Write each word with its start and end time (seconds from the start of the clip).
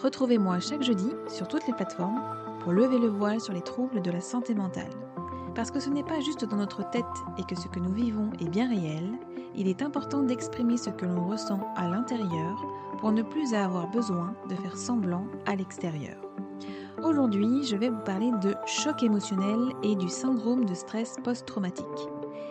Retrouvez-moi 0.00 0.60
chaque 0.60 0.82
jeudi 0.82 1.10
sur 1.28 1.48
toutes 1.48 1.66
les 1.66 1.74
plateformes 1.74 2.22
pour 2.60 2.72
lever 2.72 2.98
le 2.98 3.08
voile 3.08 3.40
sur 3.40 3.52
les 3.52 3.62
troubles 3.62 4.02
de 4.02 4.10
la 4.10 4.20
santé 4.20 4.54
mentale. 4.54 4.90
Parce 5.54 5.70
que 5.70 5.80
ce 5.80 5.90
n'est 5.90 6.04
pas 6.04 6.20
juste 6.20 6.44
dans 6.44 6.56
notre 6.56 6.88
tête 6.90 7.04
et 7.38 7.44
que 7.44 7.54
ce 7.54 7.68
que 7.68 7.78
nous 7.78 7.92
vivons 7.92 8.30
est 8.40 8.48
bien 8.48 8.68
réel, 8.68 9.12
il 9.54 9.68
est 9.68 9.82
important 9.82 10.22
d'exprimer 10.22 10.76
ce 10.76 10.90
que 10.90 11.04
l'on 11.04 11.26
ressent 11.28 11.60
à 11.76 11.88
l'intérieur 11.88 12.56
pour 12.98 13.12
ne 13.12 13.22
plus 13.22 13.52
avoir 13.52 13.90
besoin 13.90 14.34
de 14.48 14.54
faire 14.54 14.76
semblant 14.76 15.26
à 15.46 15.54
l'extérieur. 15.56 16.16
Aujourd'hui, 17.02 17.64
je 17.64 17.76
vais 17.76 17.88
vous 17.88 18.02
parler 18.04 18.30
de 18.42 18.54
choc 18.64 19.02
émotionnel 19.02 19.58
et 19.82 19.96
du 19.96 20.08
syndrome 20.08 20.64
de 20.64 20.74
stress 20.74 21.16
post-traumatique. 21.24 21.84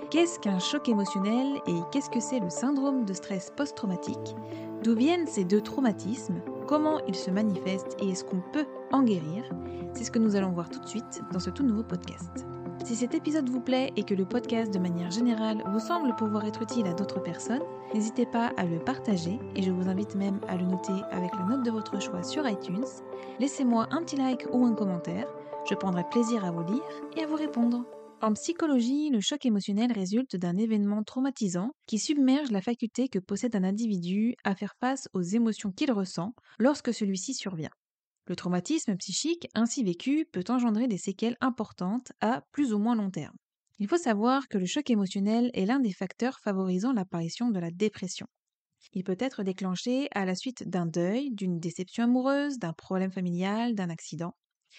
Qu'est-ce 0.09 0.39
qu'un 0.39 0.59
choc 0.59 0.89
émotionnel 0.89 1.61
et 1.67 1.79
qu'est-ce 1.91 2.09
que 2.09 2.19
c'est 2.19 2.41
le 2.41 2.49
syndrome 2.49 3.05
de 3.05 3.13
stress 3.13 3.51
post-traumatique? 3.55 4.35
D'où 4.83 4.93
viennent 4.93 5.25
ces 5.25 5.45
deux 5.45 5.61
traumatismes? 5.61 6.41
Comment 6.71 7.01
ils 7.05 7.15
se 7.15 7.29
manifestent 7.29 7.97
et 8.01 8.11
est-ce 8.11 8.23
qu'on 8.23 8.41
peut 8.53 8.65
en 8.93 9.03
guérir 9.03 9.43
C'est 9.91 10.05
ce 10.05 10.09
que 10.09 10.19
nous 10.19 10.37
allons 10.37 10.51
voir 10.51 10.69
tout 10.69 10.79
de 10.79 10.87
suite 10.87 11.21
dans 11.33 11.41
ce 11.41 11.49
tout 11.49 11.63
nouveau 11.63 11.83
podcast. 11.83 12.45
Si 12.85 12.95
cet 12.95 13.13
épisode 13.13 13.49
vous 13.49 13.59
plaît 13.59 13.91
et 13.97 14.03
que 14.03 14.13
le 14.13 14.23
podcast 14.23 14.73
de 14.73 14.79
manière 14.79 15.11
générale 15.11 15.61
vous 15.73 15.81
semble 15.81 16.15
pouvoir 16.15 16.45
être 16.45 16.61
utile 16.61 16.87
à 16.87 16.93
d'autres 16.93 17.21
personnes, 17.21 17.63
n'hésitez 17.93 18.25
pas 18.25 18.53
à 18.55 18.63
le 18.63 18.79
partager 18.79 19.37
et 19.57 19.61
je 19.63 19.71
vous 19.71 19.89
invite 19.89 20.15
même 20.15 20.39
à 20.47 20.55
le 20.55 20.63
noter 20.63 20.93
avec 21.11 21.35
la 21.35 21.43
note 21.43 21.65
de 21.65 21.71
votre 21.71 22.01
choix 22.01 22.23
sur 22.23 22.47
iTunes. 22.47 22.87
Laissez-moi 23.41 23.89
un 23.91 24.01
petit 24.03 24.15
like 24.15 24.47
ou 24.53 24.65
un 24.65 24.73
commentaire, 24.73 25.27
je 25.69 25.75
prendrai 25.75 26.05
plaisir 26.09 26.45
à 26.45 26.51
vous 26.51 26.63
lire 26.63 26.83
et 27.17 27.23
à 27.23 27.27
vous 27.27 27.35
répondre. 27.35 27.83
En 28.21 28.33
psychologie, 28.33 29.09
le 29.09 29.19
choc 29.19 29.47
émotionnel 29.47 29.91
résulte 29.91 30.35
d'un 30.35 30.55
événement 30.55 31.03
traumatisant 31.03 31.71
qui 31.87 31.97
submerge 31.97 32.51
la 32.51 32.61
faculté 32.61 33.09
que 33.09 33.17
possède 33.17 33.55
un 33.55 33.63
individu 33.63 34.35
à 34.43 34.53
faire 34.53 34.75
face 34.79 35.09
aux 35.13 35.23
émotions 35.23 35.71
qu'il 35.71 35.91
ressent 35.91 36.35
lorsque 36.59 36.93
celui-ci 36.93 37.33
survient. 37.33 37.71
Le 38.27 38.35
traumatisme 38.35 38.95
psychique 38.97 39.47
ainsi 39.55 39.83
vécu 39.83 40.27
peut 40.31 40.43
engendrer 40.49 40.87
des 40.87 40.99
séquelles 40.99 41.35
importantes 41.41 42.11
à 42.21 42.43
plus 42.51 42.73
ou 42.73 42.77
moins 42.77 42.95
long 42.95 43.09
terme. 43.09 43.35
Il 43.79 43.87
faut 43.87 43.97
savoir 43.97 44.47
que 44.47 44.59
le 44.59 44.67
choc 44.67 44.91
émotionnel 44.91 45.49
est 45.55 45.65
l'un 45.65 45.79
des 45.79 45.91
facteurs 45.91 46.39
favorisant 46.39 46.93
l'apparition 46.93 47.49
de 47.49 47.59
la 47.59 47.71
dépression. 47.71 48.27
Il 48.93 49.03
peut 49.03 49.17
être 49.19 49.41
déclenché 49.41 50.09
à 50.13 50.25
la 50.25 50.35
suite 50.35 50.69
d'un 50.69 50.85
deuil, 50.85 51.31
d'une 51.31 51.59
déception 51.59 52.03
amoureuse, 52.03 52.59
d'un 52.59 52.73
problème 52.73 53.11
familial, 53.11 53.73
d'un 53.73 53.89
accident. 53.89 54.35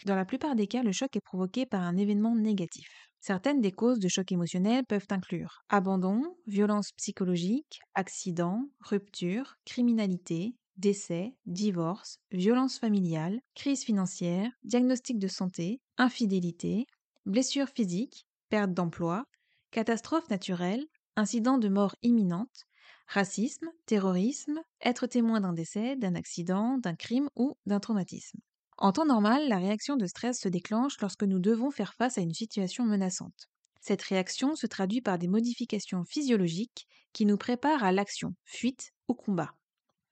Dans 0.07 0.17
la 0.17 0.25
plupart 0.25 0.55
des 0.55 0.69
cas, 0.69 0.85
le 0.85 0.93
choc 0.93 1.17
est 1.17 1.21
provoqué 1.21 1.67
par 1.67 1.83
un 1.83 1.97
événement 1.97 2.37
négatif. 2.37 3.12
Certaines 3.23 3.63
des 3.63 3.73
causes 3.73 4.01
de 4.01 4.09
choc 4.09 4.33
émotionnel 4.33 4.85
peuvent 4.85 5.07
inclure 5.09 5.65
abandon, 5.71 6.37
violence 6.47 6.93
psychologique, 6.93 7.81
accident, 7.95 8.69
rupture, 8.81 9.57
criminalité, 9.65 10.57
décès, 10.77 11.35
divorce, 11.47 12.19
violence 12.33 12.79
familiale, 12.79 13.41
crise 13.55 13.83
financière, 13.85 14.51
diagnostic 14.65 15.19
de 15.19 15.29
santé, 15.29 15.81
infidélité, 15.97 16.87
blessure 17.25 17.69
physique, 17.71 18.27
perte 18.51 18.75
d'emploi, 18.75 19.25
catastrophe 19.71 20.29
naturelle, 20.29 20.85
incident 21.17 21.57
de 21.57 21.69
mort 21.69 21.97
imminente, 22.03 22.65
racisme, 23.07 23.71
terrorisme, 23.87 24.61
être 24.83 25.07
témoin 25.07 25.41
d'un 25.41 25.55
décès, 25.55 25.97
d'un 25.97 26.15
accident, 26.15 26.77
d'un 26.77 26.95
crime 26.97 27.31
ou 27.37 27.57
d'un 27.67 27.81
traumatisme. 27.81 28.41
En 28.83 28.91
temps 28.91 29.07
normal, 29.07 29.47
la 29.49 29.59
réaction 29.59 29.97
de 29.97 30.07
stress 30.07 30.41
se 30.41 30.49
déclenche 30.49 31.01
lorsque 31.01 31.23
nous 31.23 31.39
devons 31.39 31.71
faire 31.71 31.95
face 31.95 32.19
à 32.19 32.21
une 32.21 32.35
situation 32.35 32.85
menaçante. 32.85 33.49
Cette 33.81 34.03
réaction 34.03 34.57
se 34.57 34.67
traduit 34.67 35.01
par 35.01 35.19
des 35.19 35.29
modifications 35.29 36.03
physiologiques 36.05 36.89
qui 37.13 37.25
nous 37.25 37.37
préparent 37.37 37.85
à 37.85 37.93
l'action, 37.93 38.35
fuite 38.45 38.91
ou 39.07 39.15
combat. 39.15 39.53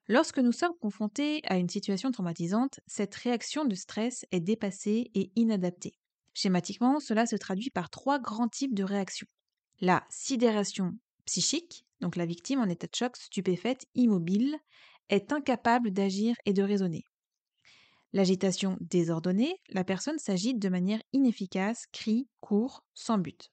Lorsque 0.06 0.38
nous 0.38 0.52
sommes 0.52 0.76
confrontés 0.80 1.42
à 1.48 1.56
une 1.56 1.68
situation 1.68 2.12
traumatisante, 2.12 2.78
cette 2.86 3.12
réaction 3.16 3.64
de 3.64 3.74
stress 3.74 4.24
est 4.30 4.38
dépassée 4.38 5.10
et 5.16 5.32
inadaptée. 5.34 5.98
Schématiquement, 6.32 7.00
cela 7.00 7.26
se 7.26 7.34
traduit 7.34 7.70
par 7.70 7.90
trois 7.90 8.20
grands 8.20 8.48
types 8.48 8.74
de 8.74 8.84
réactions. 8.84 9.26
La 9.80 10.06
sidération 10.10 10.92
psychique, 11.24 11.84
donc 12.00 12.14
la 12.14 12.24
victime 12.24 12.60
en 12.60 12.68
état 12.68 12.86
de 12.86 12.94
choc, 12.94 13.16
stupéfaite, 13.16 13.86
immobile, 13.96 14.56
est 15.08 15.32
incapable 15.32 15.90
d'agir 15.90 16.36
et 16.46 16.52
de 16.52 16.62
raisonner. 16.62 17.02
L'agitation 18.12 18.76
désordonnée, 18.80 19.56
la 19.68 19.84
personne 19.84 20.18
s'agite 20.18 20.58
de 20.58 20.68
manière 20.68 21.02
inefficace, 21.12 21.86
crie, 21.92 22.28
court, 22.40 22.84
sans 22.94 23.18
but 23.18 23.50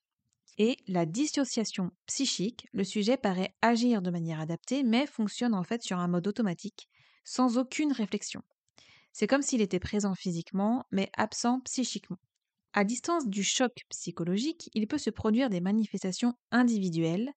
et 0.58 0.78
la 0.88 1.06
dissociation 1.06 1.92
psychique, 2.08 2.68
le 2.74 2.84
sujet 2.84 3.18
paraît 3.18 3.56
agir 3.62 4.02
de 4.02 4.10
manière 4.10 4.40
adaptée, 4.40 4.84
mais 4.84 5.06
fonctionne 5.06 5.54
en 5.54 5.64
fait 5.64 5.84
sur 5.84 6.00
un 6.00 6.08
mode 6.08 6.28
automatique, 6.28 6.90
sans 7.24 7.58
aucune 7.58 7.92
réflexion. 7.92 8.42
C'est 9.14 9.28
comme 9.28 9.42
s'il 9.42 9.62
était 9.62 9.80
présent 9.80 10.16
physiquement, 10.16 10.86
mais 10.92 11.10
absent 11.16 11.62
psychiquement. 11.62 12.18
À 12.74 12.84
distance 12.84 13.28
du 13.28 13.44
choc 13.44 13.86
psychologique, 13.90 14.70
il 14.74 14.88
peut 14.88 14.98
se 14.98 15.10
produire 15.10 15.50
des 15.50 15.62
manifestations 15.62 16.34
individuelles, 16.52 17.32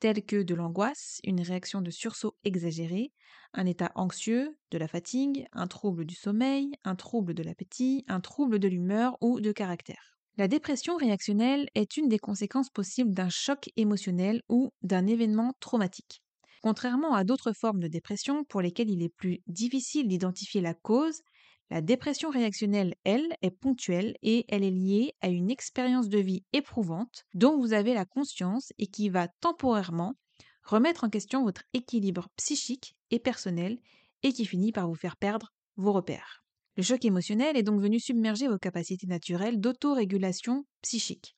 telles 0.00 0.24
que 0.24 0.42
de 0.42 0.54
l'angoisse, 0.54 1.20
une 1.24 1.40
réaction 1.40 1.80
de 1.80 1.90
sursaut 1.90 2.36
exagéré, 2.44 3.12
un 3.52 3.66
état 3.66 3.92
anxieux, 3.94 4.56
de 4.70 4.78
la 4.78 4.88
fatigue, 4.88 5.46
un 5.52 5.66
trouble 5.66 6.04
du 6.04 6.14
sommeil, 6.14 6.70
un 6.84 6.94
trouble 6.96 7.34
de 7.34 7.42
l'appétit, 7.42 8.04
un 8.08 8.20
trouble 8.20 8.58
de 8.58 8.68
l'humeur 8.68 9.16
ou 9.20 9.40
de 9.40 9.52
caractère. 9.52 10.18
La 10.36 10.48
dépression 10.48 10.96
réactionnelle 10.96 11.68
est 11.74 11.96
une 11.96 12.08
des 12.08 12.18
conséquences 12.18 12.70
possibles 12.70 13.12
d'un 13.12 13.30
choc 13.30 13.70
émotionnel 13.76 14.42
ou 14.48 14.72
d'un 14.82 15.06
événement 15.06 15.54
traumatique. 15.60 16.22
Contrairement 16.62 17.14
à 17.14 17.24
d'autres 17.24 17.52
formes 17.52 17.80
de 17.80 17.88
dépression 17.88 18.44
pour 18.44 18.60
lesquelles 18.60 18.90
il 18.90 19.02
est 19.02 19.08
plus 19.14 19.40
difficile 19.46 20.08
d'identifier 20.08 20.60
la 20.60 20.74
cause, 20.74 21.22
la 21.70 21.80
dépression 21.80 22.30
réactionnelle, 22.30 22.94
elle, 23.04 23.36
est 23.42 23.50
ponctuelle 23.50 24.16
et 24.22 24.44
elle 24.48 24.62
est 24.62 24.70
liée 24.70 25.14
à 25.20 25.28
une 25.28 25.50
expérience 25.50 26.08
de 26.08 26.18
vie 26.18 26.44
éprouvante 26.52 27.24
dont 27.34 27.58
vous 27.58 27.72
avez 27.72 27.92
la 27.92 28.04
conscience 28.04 28.72
et 28.78 28.86
qui 28.86 29.08
va 29.08 29.28
temporairement 29.40 30.14
remettre 30.62 31.04
en 31.04 31.10
question 31.10 31.44
votre 31.44 31.62
équilibre 31.72 32.28
psychique 32.36 32.96
et 33.10 33.18
personnel 33.18 33.78
et 34.22 34.32
qui 34.32 34.46
finit 34.46 34.72
par 34.72 34.88
vous 34.88 34.94
faire 34.94 35.16
perdre 35.16 35.52
vos 35.76 35.92
repères. 35.92 36.44
Le 36.76 36.82
choc 36.82 37.04
émotionnel 37.04 37.56
est 37.56 37.62
donc 37.62 37.80
venu 37.80 37.98
submerger 37.98 38.48
vos 38.48 38.58
capacités 38.58 39.06
naturelles 39.06 39.60
d'autorégulation 39.60 40.66
psychique. 40.82 41.35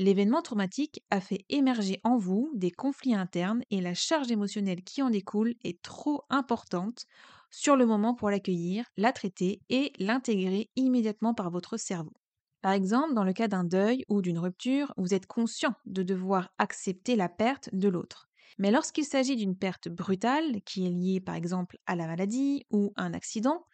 L'événement 0.00 0.42
traumatique 0.42 1.04
a 1.10 1.20
fait 1.20 1.44
émerger 1.48 2.00
en 2.04 2.16
vous 2.18 2.50
des 2.54 2.72
conflits 2.72 3.14
internes 3.14 3.62
et 3.70 3.80
la 3.80 3.94
charge 3.94 4.32
émotionnelle 4.32 4.82
qui 4.82 5.00
en 5.02 5.10
découle 5.10 5.54
est 5.62 5.80
trop 5.82 6.24
importante 6.30 7.06
sur 7.52 7.76
le 7.76 7.86
moment 7.86 8.14
pour 8.14 8.30
l'accueillir, 8.30 8.86
la 8.96 9.12
traiter 9.12 9.60
et 9.68 9.92
l'intégrer 10.00 10.70
immédiatement 10.74 11.34
par 11.34 11.50
votre 11.50 11.76
cerveau. 11.76 12.14
Par 12.62 12.72
exemple, 12.72 13.14
dans 13.14 13.24
le 13.24 13.32
cas 13.32 13.46
d'un 13.48 13.62
deuil 13.64 14.04
ou 14.08 14.22
d'une 14.22 14.38
rupture, 14.40 14.92
vous 14.96 15.14
êtes 15.14 15.26
conscient 15.26 15.74
de 15.86 16.02
devoir 16.02 16.50
accepter 16.58 17.14
la 17.14 17.28
perte 17.28 17.68
de 17.72 17.88
l'autre. 17.88 18.28
Mais 18.58 18.70
lorsqu'il 18.72 19.04
s'agit 19.04 19.36
d'une 19.36 19.56
perte 19.56 19.88
brutale, 19.88 20.62
qui 20.64 20.86
est 20.86 20.90
liée 20.90 21.20
par 21.20 21.34
exemple 21.36 21.78
à 21.86 21.94
la 21.94 22.06
maladie 22.08 22.64
ou 22.70 22.92
un 22.96 23.12
accident, 23.14 23.64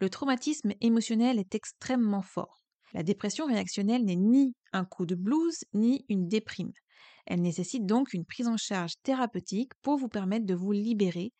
le 0.00 0.10
traumatisme 0.10 0.72
émotionnel 0.82 1.38
est 1.38 1.54
extrêmement 1.54 2.22
fort. 2.22 2.65
La 2.96 3.04
dépression 3.04 3.46
réactionnelle 3.46 4.04
n'est 4.04 4.16
ni 4.16 4.56
un 4.72 4.86
coup 4.86 5.06
de 5.06 5.14
blues 5.14 5.64
ni 5.74 6.04
une 6.08 6.28
déprime. 6.28 6.72
Elle 7.26 7.42
nécessite 7.42 7.86
donc 7.86 8.14
une 8.14 8.24
prise 8.24 8.48
en 8.48 8.56
charge 8.56 8.94
thérapeutique 9.04 9.72
pour 9.82 9.98
vous 9.98 10.08
permettre 10.08 10.46
de 10.46 10.54
vous 10.54 10.72
libérer, 10.72 11.34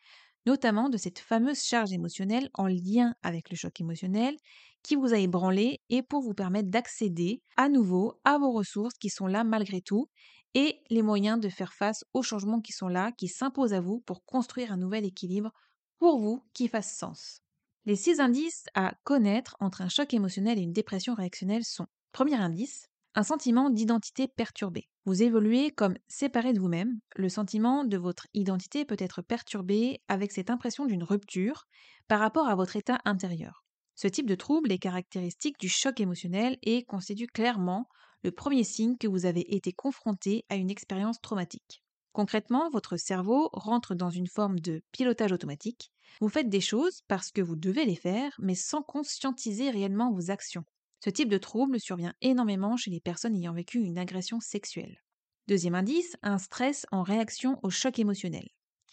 notamment 0.44 0.90
de 0.90 0.98
cette 0.98 1.18
fameuse 1.18 1.62
charge 1.64 1.94
émotionnelle 1.94 2.50
en 2.52 2.66
lien 2.66 3.14
avec 3.22 3.48
le 3.50 3.56
choc 3.56 3.80
émotionnel 3.80 4.36
qui 4.82 4.96
vous 4.96 5.14
a 5.14 5.18
ébranlé 5.18 5.80
et 5.88 6.02
pour 6.02 6.20
vous 6.20 6.34
permettre 6.34 6.68
d'accéder 6.68 7.40
à 7.56 7.70
nouveau 7.70 8.20
à 8.24 8.38
vos 8.38 8.52
ressources 8.52 8.98
qui 8.98 9.08
sont 9.08 9.26
là 9.26 9.42
malgré 9.42 9.80
tout 9.80 10.10
et 10.52 10.82
les 10.90 11.02
moyens 11.02 11.40
de 11.40 11.48
faire 11.48 11.72
face 11.72 12.04
aux 12.12 12.22
changements 12.22 12.60
qui 12.60 12.72
sont 12.72 12.88
là, 12.88 13.12
qui 13.12 13.28
s'imposent 13.28 13.74
à 13.74 13.80
vous 13.80 14.00
pour 14.00 14.26
construire 14.26 14.72
un 14.72 14.76
nouvel 14.76 15.06
équilibre 15.06 15.52
pour 15.98 16.18
vous 16.20 16.44
qui 16.52 16.68
fasse 16.68 16.94
sens. 16.94 17.45
Les 17.86 17.94
six 17.94 18.18
indices 18.18 18.64
à 18.74 18.94
connaître 19.04 19.56
entre 19.60 19.80
un 19.80 19.88
choc 19.88 20.12
émotionnel 20.12 20.58
et 20.58 20.62
une 20.62 20.72
dépression 20.72 21.14
réactionnelle 21.14 21.62
sont 21.62 21.86
Premier 22.10 22.34
indice, 22.34 22.88
un 23.14 23.22
sentiment 23.22 23.70
d'identité 23.70 24.26
perturbée. 24.26 24.88
Vous 25.04 25.22
évoluez 25.22 25.70
comme 25.70 25.94
séparé 26.08 26.52
de 26.52 26.58
vous-même. 26.58 26.98
Le 27.14 27.28
sentiment 27.28 27.84
de 27.84 27.96
votre 27.96 28.26
identité 28.34 28.84
peut 28.84 28.96
être 28.98 29.22
perturbé 29.22 30.00
avec 30.08 30.32
cette 30.32 30.50
impression 30.50 30.84
d'une 30.84 31.04
rupture 31.04 31.68
par 32.08 32.18
rapport 32.18 32.48
à 32.48 32.56
votre 32.56 32.74
état 32.74 32.98
intérieur. 33.04 33.64
Ce 33.94 34.08
type 34.08 34.26
de 34.26 34.34
trouble 34.34 34.72
est 34.72 34.78
caractéristique 34.78 35.60
du 35.60 35.68
choc 35.68 36.00
émotionnel 36.00 36.58
et 36.62 36.84
constitue 36.86 37.28
clairement 37.28 37.86
le 38.24 38.32
premier 38.32 38.64
signe 38.64 38.96
que 38.96 39.06
vous 39.06 39.26
avez 39.26 39.54
été 39.54 39.72
confronté 39.72 40.44
à 40.48 40.56
une 40.56 40.72
expérience 40.72 41.20
traumatique. 41.20 41.84
Concrètement, 42.16 42.70
votre 42.70 42.96
cerveau 42.96 43.50
rentre 43.52 43.94
dans 43.94 44.08
une 44.08 44.26
forme 44.26 44.58
de 44.58 44.80
pilotage 44.90 45.32
automatique. 45.32 45.92
Vous 46.22 46.30
faites 46.30 46.48
des 46.48 46.62
choses 46.62 47.02
parce 47.08 47.30
que 47.30 47.42
vous 47.42 47.56
devez 47.56 47.84
les 47.84 47.94
faire, 47.94 48.34
mais 48.38 48.54
sans 48.54 48.80
conscientiser 48.80 49.68
réellement 49.68 50.10
vos 50.10 50.30
actions. 50.30 50.64
Ce 51.04 51.10
type 51.10 51.28
de 51.28 51.36
trouble 51.36 51.78
survient 51.78 52.14
énormément 52.22 52.78
chez 52.78 52.90
les 52.90 53.02
personnes 53.02 53.36
ayant 53.36 53.52
vécu 53.52 53.80
une 53.80 53.98
agression 53.98 54.40
sexuelle. 54.40 55.02
Deuxième 55.46 55.74
indice, 55.74 56.16
un 56.22 56.38
stress 56.38 56.86
en 56.90 57.02
réaction 57.02 57.60
au 57.62 57.68
choc 57.68 57.98
émotionnel. 57.98 58.48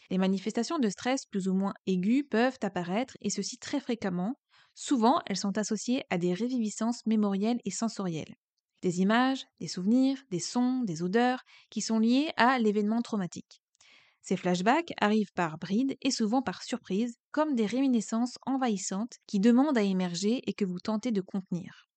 Les 0.10 0.18
manifestations 0.18 0.78
de 0.78 0.90
stress 0.90 1.26
plus 1.26 1.48
ou 1.48 1.54
moins 1.54 1.76
aiguës 1.88 2.26
peuvent 2.30 2.60
apparaître, 2.62 3.16
et 3.22 3.30
ceci 3.30 3.58
très 3.58 3.80
fréquemment. 3.80 4.36
Souvent, 4.76 5.22
elles 5.28 5.38
sont 5.38 5.58
associées 5.58 6.04
à 6.10 6.18
des 6.18 6.34
réviviscences 6.34 7.06
mémorielles 7.06 7.62
et 7.64 7.72
sensorielles. 7.72 8.36
Des 8.84 9.00
images, 9.00 9.46
des 9.62 9.70
souvenirs, 9.70 10.18
des 10.30 10.42
sons, 10.42 10.84
des 10.84 11.04
odeurs 11.04 11.44
qui 11.70 11.80
sont 11.80 12.00
liés 12.00 12.32
à 12.36 12.60
l'événement 12.60 13.02
traumatique. 13.02 13.62
Ces 14.22 14.36
flashbacks 14.36 14.94
arrivent 15.00 15.32
par 15.34 15.58
bride 15.58 15.96
et 16.02 16.12
souvent 16.12 16.42
par 16.42 16.62
surprise, 16.64 17.16
comme 17.32 17.56
des 17.56 17.66
réminiscences 17.66 18.38
envahissantes 18.46 19.20
qui 19.26 19.40
demandent 19.40 19.78
à 19.78 19.84
émerger 19.84 20.42
et 20.48 20.54
que 20.54 20.66
vous 20.66 20.80
tentez 20.80 21.12
de 21.12 21.22
contenir. 21.22 21.88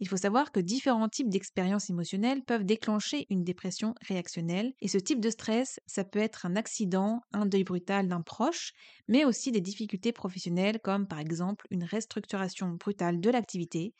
Il 0.00 0.08
faut 0.08 0.16
savoir 0.16 0.50
que 0.50 0.60
différents 0.60 1.08
types 1.08 1.28
d'expériences 1.28 1.88
émotionnelles 1.88 2.42
peuvent 2.42 2.64
déclencher 2.64 3.26
une 3.30 3.44
dépression 3.44 3.94
réactionnelle 4.00 4.72
et 4.80 4.88
ce 4.88 4.98
type 4.98 5.20
de 5.20 5.30
stress, 5.30 5.78
ça 5.86 6.04
peut 6.04 6.18
être 6.18 6.46
un 6.46 6.56
accident, 6.56 7.20
un 7.32 7.46
deuil 7.46 7.64
brutal 7.64 8.08
d'un 8.08 8.22
proche, 8.22 8.72
mais 9.08 9.24
aussi 9.24 9.52
des 9.52 9.60
difficultés 9.60 10.12
professionnelles 10.12 10.80
comme 10.80 11.06
par 11.06 11.20
exemple 11.20 11.66
une 11.70 11.84
restructuration 11.84 12.70
brutale 12.70 13.20
de 13.20 13.30
l'activité, 13.30 13.94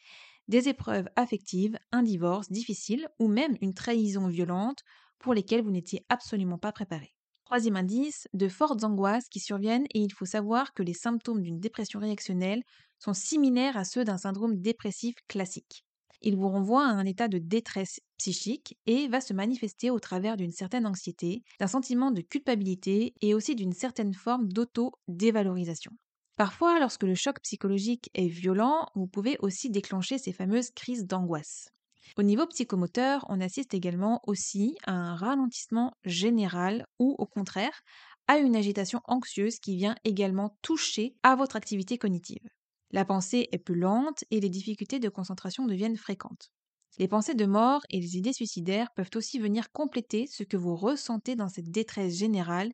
des 0.49 0.69
épreuves 0.69 1.09
affectives, 1.17 1.79
un 1.93 2.03
divorce 2.03 2.51
difficile 2.51 3.09
ou 3.19 3.29
même 3.29 3.57
une 3.61 3.75
trahison 3.75 4.29
violente 4.29 4.83
pour 5.19 5.35
lesquelles 5.35 5.63
vous 5.63 5.71
n'étiez 5.71 6.05
absolument 6.09 6.59
pas 6.59 6.73
préparé. 6.73 7.15
Troisième 7.45 7.77
indice, 7.77 8.27
de 8.33 8.49
fortes 8.49 8.85
angoisses 8.85 9.29
qui 9.29 9.41
surviennent 9.41 9.87
et 9.95 10.01
il 10.01 10.13
faut 10.13 10.25
savoir 10.25 10.73
que 10.73 10.83
les 10.83 10.95
symptômes 10.95 11.43
d'une 11.43 11.61
dépression 11.61 12.01
réactionnelle 12.01 12.63
sont 12.99 13.13
similaires 13.15 13.77
à 13.77 13.85
ceux 13.85 14.05
d'un 14.05 14.19
syndrome 14.19 14.61
dépressif 14.61 15.15
classique. 15.29 15.85
Il 16.23 16.37
vous 16.37 16.49
renvoie 16.49 16.85
à 16.87 16.91
un 16.93 17.05
état 17.05 17.29
de 17.29 17.39
détresse 17.39 18.01
psychique 18.19 18.79
et 18.87 19.09
va 19.09 19.21
se 19.21 19.35
manifester 19.35 19.91
au 19.91 20.01
travers 20.01 20.37
d'une 20.39 20.53
certaine 20.53 20.87
anxiété, 20.87 21.43
d'un 21.61 21.67
sentiment 21.67 22.11
de 22.11 22.23
culpabilité 22.23 23.15
et 23.21 23.35
aussi 23.35 23.55
d'une 23.55 23.73
certaine 23.75 24.15
forme 24.15 24.49
d'auto-dévalorisation. 24.49 25.93
Parfois, 26.37 26.81
lorsque 26.81 27.05
le 27.05 27.15
choc 27.15 27.41
psychologique 27.43 28.11
est 28.15 28.27
violent, 28.29 28.89
vous 28.95 29.07
pouvez 29.07 29.37
aussi 29.41 29.71
déclencher 29.71 30.19
ces 30.19 30.33
fameuses 30.33 30.71
crises 30.71 31.07
d'angoisse. 31.07 31.69
Au 32.17 32.23
niveau 32.23 32.47
psychomoteur, 32.47 33.25
on 33.29 33.41
assiste 33.41 33.75
également 33.75 34.21
aussi 34.27 34.77
à 34.85 34.93
un 34.93 35.15
ralentissement 35.15 35.93
général 36.05 36.87
ou 36.99 37.15
au 37.19 37.27
contraire 37.27 37.83
à 38.27 38.39
une 38.39 38.57
agitation 38.57 39.01
anxieuse 39.05 39.59
qui 39.59 39.77
vient 39.77 39.95
également 40.05 40.57
toucher 40.63 41.17
à 41.23 41.37
votre 41.37 41.57
activité 41.57 41.99
cognitive. 41.99 42.49
La 42.91 43.05
pensée 43.05 43.49
est 43.53 43.59
plus 43.59 43.79
lente 43.79 44.25
et 44.31 44.41
les 44.41 44.49
difficultés 44.49 44.99
de 45.01 45.09
concentration 45.09 45.67
deviennent 45.67 45.97
fréquentes. 45.97 46.51
Les 46.99 47.09
pensées 47.09 47.35
de 47.35 47.47
mort 47.47 47.83
et 47.91 48.01
les 48.01 48.17
idées 48.17 48.33
suicidaires 48.33 48.93
peuvent 48.95 49.11
aussi 49.17 49.39
venir 49.41 49.73
compléter 49.73 50.27
ce 50.27 50.45
que 50.45 50.57
vous 50.57 50.77
ressentez 50.77 51.35
dans 51.35 51.49
cette 51.49 51.71
détresse 51.71 52.17
générale 52.17 52.73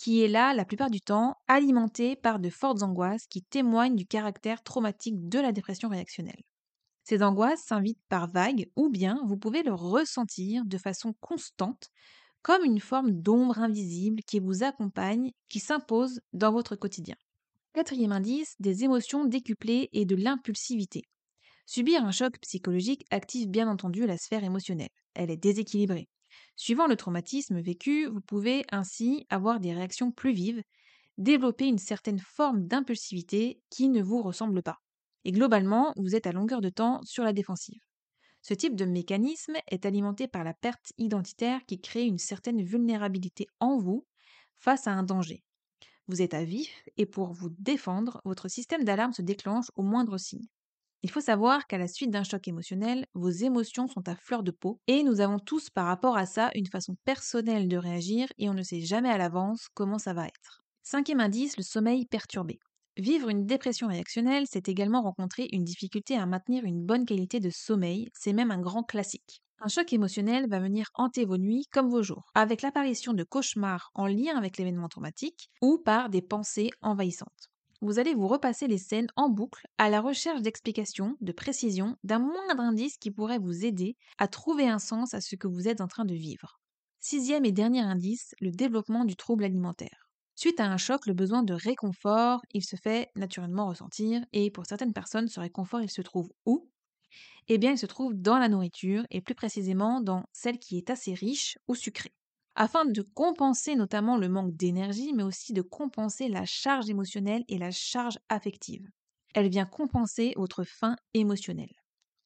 qui 0.00 0.22
est 0.22 0.28
là 0.28 0.54
la 0.54 0.64
plupart 0.64 0.88
du 0.88 1.02
temps 1.02 1.36
alimentée 1.46 2.16
par 2.16 2.38
de 2.38 2.48
fortes 2.48 2.82
angoisses 2.82 3.26
qui 3.26 3.42
témoignent 3.42 3.96
du 3.96 4.06
caractère 4.06 4.62
traumatique 4.62 5.28
de 5.28 5.38
la 5.38 5.52
dépression 5.52 5.90
réactionnelle. 5.90 6.42
Ces 7.04 7.22
angoisses 7.22 7.64
s'invitent 7.64 8.02
par 8.08 8.30
vagues 8.30 8.70
ou 8.76 8.88
bien 8.88 9.20
vous 9.26 9.36
pouvez 9.36 9.62
le 9.62 9.74
ressentir 9.74 10.64
de 10.64 10.78
façon 10.78 11.12
constante 11.20 11.90
comme 12.40 12.64
une 12.64 12.80
forme 12.80 13.10
d'ombre 13.10 13.58
invisible 13.58 14.22
qui 14.22 14.38
vous 14.38 14.62
accompagne, 14.62 15.32
qui 15.50 15.60
s'impose 15.60 16.20
dans 16.32 16.50
votre 16.50 16.76
quotidien. 16.76 17.16
Quatrième 17.74 18.12
indice, 18.12 18.54
des 18.58 18.84
émotions 18.84 19.26
décuplées 19.26 19.90
et 19.92 20.06
de 20.06 20.16
l'impulsivité. 20.16 21.02
Subir 21.66 22.06
un 22.06 22.10
choc 22.10 22.38
psychologique 22.40 23.04
active 23.10 23.50
bien 23.50 23.68
entendu 23.68 24.06
la 24.06 24.16
sphère 24.16 24.44
émotionnelle. 24.44 24.88
Elle 25.12 25.30
est 25.30 25.36
déséquilibrée. 25.36 26.08
Suivant 26.56 26.86
le 26.86 26.96
traumatisme 26.96 27.60
vécu, 27.60 28.06
vous 28.06 28.20
pouvez 28.20 28.64
ainsi 28.70 29.26
avoir 29.30 29.60
des 29.60 29.72
réactions 29.72 30.12
plus 30.12 30.32
vives, 30.32 30.62
développer 31.18 31.66
une 31.66 31.78
certaine 31.78 32.18
forme 32.18 32.66
d'impulsivité 32.66 33.60
qui 33.70 33.88
ne 33.88 34.02
vous 34.02 34.22
ressemble 34.22 34.62
pas. 34.62 34.78
Et 35.24 35.32
globalement, 35.32 35.92
vous 35.96 36.14
êtes 36.14 36.26
à 36.26 36.32
longueur 36.32 36.60
de 36.60 36.70
temps 36.70 37.00
sur 37.04 37.24
la 37.24 37.32
défensive. 37.32 37.80
Ce 38.42 38.54
type 38.54 38.74
de 38.74 38.86
mécanisme 38.86 39.56
est 39.68 39.84
alimenté 39.84 40.26
par 40.26 40.44
la 40.44 40.54
perte 40.54 40.92
identitaire 40.96 41.60
qui 41.66 41.80
crée 41.80 42.04
une 42.04 42.18
certaine 42.18 42.62
vulnérabilité 42.62 43.46
en 43.60 43.76
vous 43.76 44.06
face 44.56 44.86
à 44.86 44.92
un 44.92 45.02
danger. 45.02 45.44
Vous 46.08 46.22
êtes 46.22 46.34
à 46.34 46.42
vif 46.42 46.82
et 46.96 47.06
pour 47.06 47.32
vous 47.32 47.50
défendre, 47.50 48.20
votre 48.24 48.48
système 48.48 48.84
d'alarme 48.84 49.12
se 49.12 49.22
déclenche 49.22 49.70
au 49.76 49.82
moindre 49.82 50.16
signe. 50.16 50.48
Il 51.02 51.10
faut 51.10 51.20
savoir 51.20 51.66
qu'à 51.66 51.78
la 51.78 51.88
suite 51.88 52.10
d'un 52.10 52.24
choc 52.24 52.46
émotionnel, 52.48 53.06
vos 53.14 53.30
émotions 53.30 53.86
sont 53.88 54.06
à 54.08 54.16
fleur 54.16 54.42
de 54.42 54.50
peau 54.50 54.80
et 54.86 55.02
nous 55.02 55.20
avons 55.20 55.38
tous 55.38 55.70
par 55.70 55.86
rapport 55.86 56.16
à 56.16 56.26
ça 56.26 56.50
une 56.54 56.66
façon 56.66 56.96
personnelle 57.04 57.68
de 57.68 57.76
réagir 57.76 58.28
et 58.38 58.48
on 58.50 58.54
ne 58.54 58.62
sait 58.62 58.80
jamais 58.80 59.08
à 59.10 59.18
l'avance 59.18 59.68
comment 59.74 59.98
ça 59.98 60.12
va 60.12 60.26
être. 60.26 60.62
Cinquième 60.82 61.20
indice, 61.20 61.56
le 61.56 61.62
sommeil 61.62 62.06
perturbé. 62.06 62.58
Vivre 62.96 63.28
une 63.30 63.46
dépression 63.46 63.88
réactionnelle, 63.88 64.44
c'est 64.46 64.68
également 64.68 65.02
rencontrer 65.02 65.48
une 65.52 65.64
difficulté 65.64 66.16
à 66.16 66.26
maintenir 66.26 66.64
une 66.64 66.84
bonne 66.84 67.06
qualité 67.06 67.40
de 67.40 67.50
sommeil, 67.50 68.08
c'est 68.14 68.32
même 68.32 68.50
un 68.50 68.60
grand 68.60 68.82
classique. 68.82 69.42
Un 69.60 69.68
choc 69.68 69.92
émotionnel 69.92 70.48
va 70.48 70.60
venir 70.60 70.88
hanter 70.94 71.24
vos 71.24 71.38
nuits 71.38 71.66
comme 71.72 71.88
vos 71.90 72.02
jours, 72.02 72.30
avec 72.34 72.62
l'apparition 72.62 73.12
de 73.14 73.24
cauchemars 73.24 73.90
en 73.94 74.06
lien 74.06 74.36
avec 74.36 74.58
l'événement 74.58 74.88
traumatique 74.88 75.50
ou 75.62 75.78
par 75.78 76.10
des 76.10 76.22
pensées 76.22 76.70
envahissantes. 76.80 77.49
Vous 77.82 77.98
allez 77.98 78.14
vous 78.14 78.28
repasser 78.28 78.66
les 78.68 78.78
scènes 78.78 79.08
en 79.16 79.28
boucle 79.30 79.66
à 79.78 79.88
la 79.88 80.00
recherche 80.00 80.42
d'explications, 80.42 81.16
de 81.20 81.32
précisions, 81.32 81.96
d'un 82.04 82.18
moindre 82.18 82.60
indice 82.60 82.96
qui 82.98 83.10
pourrait 83.10 83.38
vous 83.38 83.64
aider 83.64 83.96
à 84.18 84.28
trouver 84.28 84.68
un 84.68 84.78
sens 84.78 85.14
à 85.14 85.20
ce 85.20 85.36
que 85.36 85.46
vous 85.48 85.66
êtes 85.68 85.80
en 85.80 85.86
train 85.88 86.04
de 86.04 86.14
vivre. 86.14 86.60
Sixième 86.98 87.46
et 87.46 87.52
dernier 87.52 87.80
indice, 87.80 88.34
le 88.40 88.50
développement 88.50 89.04
du 89.06 89.16
trouble 89.16 89.44
alimentaire. 89.44 90.08
Suite 90.34 90.60
à 90.60 90.66
un 90.66 90.76
choc, 90.76 91.06
le 91.06 91.14
besoin 91.14 91.42
de 91.42 91.54
réconfort, 91.54 92.40
il 92.52 92.64
se 92.64 92.76
fait 92.76 93.08
naturellement 93.16 93.68
ressentir, 93.68 94.22
et 94.32 94.50
pour 94.50 94.66
certaines 94.66 94.92
personnes, 94.92 95.28
ce 95.28 95.40
réconfort, 95.40 95.80
il 95.80 95.90
se 95.90 96.02
trouve 96.02 96.30
où? 96.46 96.70
Eh 97.48 97.58
bien, 97.58 97.72
il 97.72 97.78
se 97.78 97.86
trouve 97.86 98.14
dans 98.14 98.38
la 98.38 98.48
nourriture 98.48 99.04
et 99.10 99.20
plus 99.22 99.34
précisément 99.36 100.00
dans 100.00 100.24
celle 100.32 100.58
qui 100.58 100.78
est 100.78 100.90
assez 100.90 101.14
riche 101.14 101.58
ou 101.68 101.74
sucrée. 101.74 102.14
Afin 102.54 102.84
de 102.84 103.02
compenser 103.02 103.74
notamment 103.74 104.16
le 104.16 104.28
manque 104.28 104.54
d'énergie, 104.56 105.12
mais 105.14 105.22
aussi 105.24 105.52
de 105.52 105.62
compenser 105.62 106.28
la 106.28 106.44
charge 106.44 106.88
émotionnelle 106.90 107.44
et 107.48 107.58
la 107.58 107.70
charge 107.72 108.18
affective. 108.28 108.86
Elle 109.34 109.48
vient 109.48 109.66
compenser 109.66 110.32
votre 110.36 110.64
faim 110.64 110.96
émotionnelle. 111.14 111.72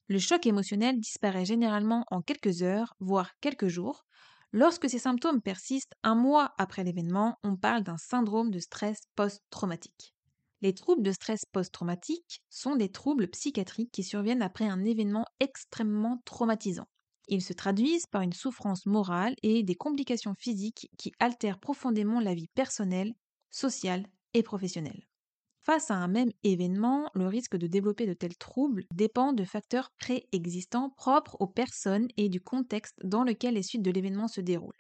Le 0.09 0.19
choc 0.19 0.47
émotionnel 0.47 0.99
disparaît 1.00 1.45
généralement 1.45 2.04
en 2.11 2.23
quelques 2.23 2.62
heures, 2.62 2.95
voire 3.00 3.33
quelques 3.40 3.69
jours. 3.69 4.04
Lorsque 4.52 4.88
ces 4.88 4.99
symptômes 4.99 5.43
persistent 5.43 5.95
un 6.02 6.14
mois 6.14 6.54
après 6.59 6.85
l'événement, 6.85 7.38
on 7.45 7.57
parle 7.57 7.83
d'un 7.83 7.99
syndrome 7.99 8.50
de 8.50 8.59
stress 8.61 9.00
post-traumatique. 9.16 10.14
Les 10.62 10.75
troubles 10.75 11.02
de 11.02 11.12
stress 11.12 11.45
post-traumatique 11.45 12.43
sont 12.50 12.76
des 12.76 12.90
troubles 12.90 13.28
psychiatriques 13.28 13.93
qui 13.93 14.02
surviennent 14.04 14.43
après 14.43 14.66
un 14.66 14.85
événement 14.85 15.26
extrêmement 15.40 16.23
traumatisant. 16.25 16.87
Ils 17.28 17.43
se 17.43 17.52
traduisent 17.52 18.07
par 18.07 18.23
une 18.23 18.33
souffrance 18.33 18.87
morale 18.87 19.35
et 19.43 19.62
des 19.62 19.75
complications 19.75 20.35
physiques 20.35 20.90
qui 20.99 21.12
altèrent 21.19 21.59
profondément 21.59 22.21
la 22.21 22.35
vie 22.35 22.49
personnelle, 22.54 23.14
sociale 23.50 24.07
et 24.35 24.43
professionnelle. 24.43 25.07
Face 25.61 25.90
à 25.90 25.95
un 25.95 26.09
même 26.09 26.31
événement, 26.43 27.11
le 27.14 27.26
risque 27.26 27.57
de 27.57 27.66
développer 27.66 28.07
de 28.07 28.12
tels 28.12 28.37
troubles 28.37 28.85
dépend 28.93 29.33
de 29.33 29.45
facteurs 29.45 29.90
préexistants 29.99 30.90
propres 30.90 31.37
aux 31.40 31.47
personnes 31.47 32.09
et 32.19 32.28
du 32.28 32.40
contexte 32.40 32.99
dans 33.02 33.25
lequel 33.25 33.54
les 33.54 33.62
suites 33.62 33.83
de 33.83 33.90
l'événement 33.90 34.28
se 34.28 34.43
déroulent. 34.43 34.75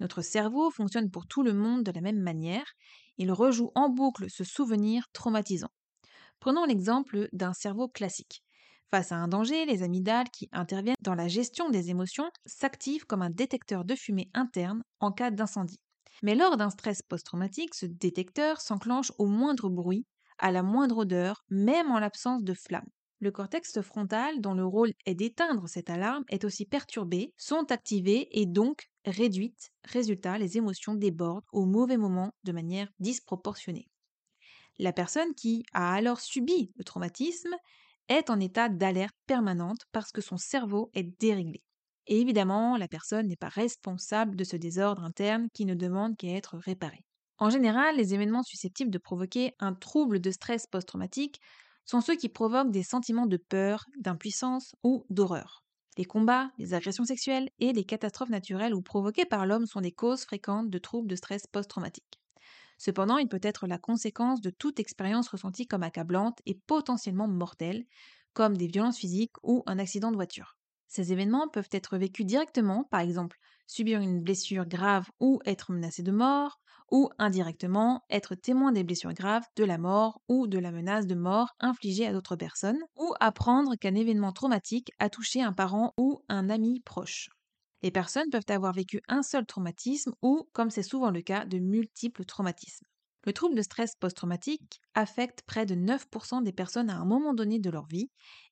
Notre 0.00 0.22
cerveau 0.22 0.70
fonctionne 0.70 1.10
pour 1.10 1.26
tout 1.26 1.42
le 1.42 1.54
monde 1.54 1.82
de 1.84 1.92
la 1.92 2.00
même 2.00 2.20
manière 2.20 2.66
il 3.18 3.32
rejoue 3.32 3.70
en 3.74 3.88
boucle 3.88 4.28
ce 4.28 4.44
souvenir 4.44 5.08
traumatisant. 5.12 5.70
Prenons 6.40 6.64
l'exemple 6.64 7.28
d'un 7.32 7.54
cerveau 7.54 7.88
classique. 7.88 8.42
Face 8.90 9.12
à 9.12 9.16
un 9.16 9.28
danger, 9.28 9.66
les 9.66 9.82
amygdales 9.82 10.30
qui 10.30 10.48
interviennent 10.52 10.96
dans 11.00 11.14
la 11.14 11.28
gestion 11.28 11.68
des 11.68 11.90
émotions 11.90 12.30
s'activent 12.46 13.06
comme 13.06 13.22
un 13.22 13.30
détecteur 13.30 13.84
de 13.84 13.94
fumée 13.94 14.30
interne 14.34 14.82
en 15.00 15.10
cas 15.10 15.30
d'incendie. 15.30 15.80
Mais 16.22 16.34
lors 16.34 16.56
d'un 16.56 16.70
stress 16.70 17.02
post-traumatique, 17.02 17.74
ce 17.74 17.86
détecteur 17.86 18.60
s'enclenche 18.60 19.12
au 19.18 19.26
moindre 19.26 19.68
bruit, 19.68 20.06
à 20.38 20.52
la 20.52 20.62
moindre 20.62 20.98
odeur, 20.98 21.44
même 21.50 21.90
en 21.90 21.98
l'absence 21.98 22.42
de 22.44 22.54
flamme. 22.54 22.88
Le 23.20 23.30
cortex 23.30 23.80
frontal, 23.80 24.40
dont 24.40 24.54
le 24.54 24.64
rôle 24.64 24.92
est 25.06 25.14
d'éteindre 25.14 25.68
cette 25.68 25.90
alarme, 25.90 26.24
est 26.28 26.44
aussi 26.44 26.66
perturbé, 26.66 27.32
sont 27.36 27.70
activés 27.72 28.28
et 28.38 28.46
donc 28.46 28.90
réduites. 29.06 29.70
Résultat, 29.84 30.38
les 30.38 30.58
émotions 30.58 30.94
débordent 30.94 31.44
au 31.52 31.64
mauvais 31.64 31.96
moment 31.96 32.32
de 32.44 32.52
manière 32.52 32.88
disproportionnée. 32.98 33.88
La 34.78 34.92
personne 34.92 35.34
qui 35.34 35.64
a 35.72 35.94
alors 35.94 36.20
subi 36.20 36.72
le 36.76 36.84
traumatisme 36.84 37.54
est 38.08 38.30
en 38.30 38.40
état 38.40 38.68
d'alerte 38.68 39.14
permanente 39.26 39.80
parce 39.92 40.12
que 40.12 40.20
son 40.20 40.36
cerveau 40.36 40.90
est 40.94 41.18
déréglé. 41.20 41.62
Et 42.06 42.20
évidemment, 42.20 42.76
la 42.76 42.88
personne 42.88 43.28
n'est 43.28 43.36
pas 43.36 43.48
responsable 43.48 44.36
de 44.36 44.44
ce 44.44 44.56
désordre 44.56 45.02
interne 45.02 45.48
qui 45.54 45.64
ne 45.64 45.74
demande 45.74 46.16
qu'à 46.16 46.28
être 46.28 46.56
réparé. 46.58 47.00
En 47.38 47.50
général, 47.50 47.96
les 47.96 48.14
événements 48.14 48.42
susceptibles 48.42 48.90
de 48.90 48.98
provoquer 48.98 49.52
un 49.58 49.74
trouble 49.74 50.20
de 50.20 50.30
stress 50.30 50.66
post-traumatique 50.66 51.40
sont 51.84 52.00
ceux 52.00 52.16
qui 52.16 52.28
provoquent 52.28 52.70
des 52.70 52.82
sentiments 52.82 53.26
de 53.26 53.36
peur, 53.36 53.84
d'impuissance 53.98 54.74
ou 54.82 55.04
d'horreur. 55.10 55.64
Les 55.96 56.04
combats, 56.04 56.50
les 56.58 56.74
agressions 56.74 57.04
sexuelles 57.04 57.48
et 57.58 57.72
les 57.72 57.84
catastrophes 57.84 58.30
naturelles 58.30 58.74
ou 58.74 58.82
provoquées 58.82 59.26
par 59.26 59.46
l'homme 59.46 59.66
sont 59.66 59.80
des 59.80 59.92
causes 59.92 60.24
fréquentes 60.24 60.70
de 60.70 60.78
troubles 60.78 61.08
de 61.08 61.16
stress 61.16 61.46
post-traumatique. 61.46 62.20
Cependant, 62.78 63.18
il 63.18 63.28
peut 63.28 63.40
être 63.42 63.66
la 63.66 63.78
conséquence 63.78 64.40
de 64.40 64.50
toute 64.50 64.80
expérience 64.80 65.28
ressentie 65.28 65.66
comme 65.66 65.82
accablante 65.82 66.38
et 66.46 66.54
potentiellement 66.66 67.28
mortelle, 67.28 67.84
comme 68.32 68.56
des 68.56 68.66
violences 68.66 68.98
physiques 68.98 69.36
ou 69.42 69.62
un 69.66 69.78
accident 69.78 70.10
de 70.10 70.16
voiture. 70.16 70.56
Ces 70.86 71.12
événements 71.12 71.48
peuvent 71.48 71.68
être 71.72 71.98
vécus 71.98 72.26
directement, 72.26 72.84
par 72.84 73.00
exemple 73.00 73.38
subir 73.66 74.00
une 74.00 74.22
blessure 74.22 74.66
grave 74.66 75.08
ou 75.20 75.40
être 75.46 75.72
menacé 75.72 76.02
de 76.02 76.12
mort, 76.12 76.60
ou 76.90 77.08
indirectement 77.18 78.04
être 78.10 78.34
témoin 78.34 78.70
des 78.72 78.84
blessures 78.84 79.14
graves, 79.14 79.46
de 79.56 79.64
la 79.64 79.78
mort 79.78 80.20
ou 80.28 80.46
de 80.46 80.58
la 80.58 80.70
menace 80.70 81.06
de 81.06 81.14
mort 81.14 81.54
infligée 81.60 82.06
à 82.06 82.12
d'autres 82.12 82.36
personnes, 82.36 82.80
ou 82.96 83.14
apprendre 83.20 83.74
qu'un 83.76 83.94
événement 83.94 84.32
traumatique 84.32 84.92
a 84.98 85.08
touché 85.08 85.42
un 85.42 85.52
parent 85.54 85.94
ou 85.96 86.22
un 86.28 86.50
ami 86.50 86.80
proche. 86.80 87.30
Les 87.84 87.90
personnes 87.90 88.30
peuvent 88.30 88.48
avoir 88.48 88.72
vécu 88.72 89.02
un 89.08 89.22
seul 89.22 89.44
traumatisme 89.44 90.14
ou, 90.22 90.48
comme 90.54 90.70
c'est 90.70 90.82
souvent 90.82 91.10
le 91.10 91.20
cas, 91.20 91.44
de 91.44 91.58
multiples 91.58 92.24
traumatismes. 92.24 92.86
Le 93.26 93.34
trouble 93.34 93.54
de 93.54 93.60
stress 93.60 93.94
post-traumatique 94.00 94.80
affecte 94.94 95.42
près 95.42 95.66
de 95.66 95.74
9% 95.74 96.42
des 96.42 96.52
personnes 96.52 96.88
à 96.88 96.96
un 96.96 97.04
moment 97.04 97.34
donné 97.34 97.58
de 97.58 97.68
leur 97.68 97.84
vie, 97.84 98.08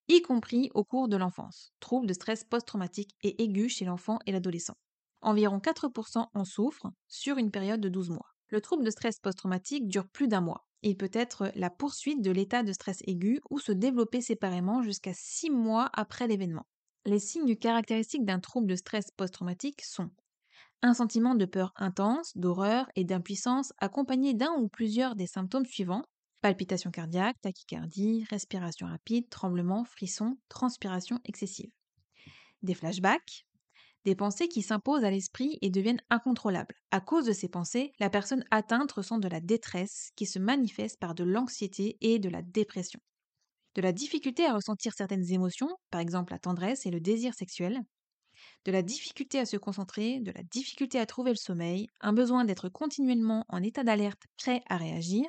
y 0.08 0.20
compris 0.20 0.68
au 0.74 0.84
cours 0.84 1.08
de 1.08 1.16
l'enfance. 1.16 1.72
Trouble 1.80 2.06
de 2.06 2.12
stress 2.12 2.44
post-traumatique 2.44 3.16
est 3.22 3.40
aigu 3.40 3.70
chez 3.70 3.86
l'enfant 3.86 4.18
et 4.26 4.32
l'adolescent. 4.32 4.76
Environ 5.22 5.60
4% 5.60 6.26
en 6.34 6.44
souffrent 6.44 6.92
sur 7.08 7.38
une 7.38 7.50
période 7.50 7.80
de 7.80 7.88
12 7.88 8.10
mois. 8.10 8.34
Le 8.48 8.60
trouble 8.60 8.84
de 8.84 8.90
stress 8.90 9.18
post-traumatique 9.18 9.88
dure 9.88 10.08
plus 10.08 10.28
d'un 10.28 10.42
mois. 10.42 10.66
Il 10.82 10.98
peut 10.98 11.10
être 11.14 11.50
la 11.54 11.70
poursuite 11.70 12.20
de 12.20 12.32
l'état 12.32 12.62
de 12.64 12.74
stress 12.74 12.98
aigu 13.06 13.40
ou 13.48 13.60
se 13.60 13.72
développer 13.72 14.20
séparément 14.20 14.82
jusqu'à 14.82 15.14
6 15.14 15.48
mois 15.48 15.88
après 15.94 16.26
l'événement. 16.26 16.66
Les 17.04 17.18
signes 17.18 17.56
caractéristiques 17.56 18.24
d'un 18.24 18.40
trouble 18.40 18.66
de 18.68 18.76
stress 18.76 19.10
post-traumatique 19.16 19.82
sont 19.82 20.10
un 20.82 20.94
sentiment 20.94 21.34
de 21.34 21.44
peur 21.44 21.72
intense, 21.76 22.36
d'horreur 22.36 22.88
et 22.96 23.04
d'impuissance 23.04 23.72
accompagné 23.78 24.34
d'un 24.34 24.52
ou 24.58 24.68
plusieurs 24.68 25.14
des 25.16 25.26
symptômes 25.26 25.66
suivants 25.66 26.04
palpitations 26.42 26.90
cardiaques, 26.90 27.40
tachycardie, 27.40 28.24
respiration 28.28 28.88
rapide, 28.88 29.28
tremblement, 29.30 29.84
frisson, 29.84 30.38
transpiration 30.48 31.20
excessive. 31.24 31.70
Des 32.62 32.74
flashbacks, 32.74 33.46
des 34.04 34.16
pensées 34.16 34.48
qui 34.48 34.62
s'imposent 34.62 35.04
à 35.04 35.10
l'esprit 35.10 35.58
et 35.62 35.70
deviennent 35.70 36.02
incontrôlables. 36.10 36.74
À 36.90 37.00
cause 37.00 37.26
de 37.26 37.32
ces 37.32 37.48
pensées, 37.48 37.92
la 38.00 38.10
personne 38.10 38.44
atteinte 38.50 38.92
ressent 38.92 39.18
de 39.18 39.28
la 39.28 39.40
détresse 39.40 40.10
qui 40.16 40.26
se 40.26 40.40
manifeste 40.40 40.98
par 40.98 41.14
de 41.14 41.24
l'anxiété 41.24 41.96
et 42.00 42.18
de 42.18 42.28
la 42.28 42.42
dépression. 42.42 43.00
De 43.74 43.82
la 43.82 43.92
difficulté 43.92 44.44
à 44.46 44.54
ressentir 44.54 44.92
certaines 44.94 45.30
émotions, 45.32 45.68
par 45.90 46.00
exemple 46.00 46.32
la 46.32 46.38
tendresse 46.38 46.86
et 46.86 46.90
le 46.90 47.00
désir 47.00 47.34
sexuel. 47.34 47.80
De 48.64 48.72
la 48.72 48.82
difficulté 48.82 49.38
à 49.38 49.46
se 49.46 49.56
concentrer, 49.56 50.20
de 50.20 50.32
la 50.32 50.42
difficulté 50.44 50.98
à 50.98 51.06
trouver 51.06 51.32
le 51.32 51.36
sommeil, 51.36 51.88
un 52.00 52.12
besoin 52.12 52.44
d'être 52.44 52.68
continuellement 52.68 53.44
en 53.48 53.62
état 53.62 53.84
d'alerte 53.84 54.22
prêt 54.38 54.62
à 54.68 54.76
réagir. 54.78 55.26